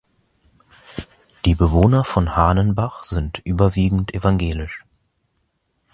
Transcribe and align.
Die 1.45 1.51
Einwohner 1.59 2.03
von 2.03 2.35
Hahnenbach 2.35 3.03
sind 3.03 3.37
überwiegend 3.45 4.15
evangelisch. 4.15 4.83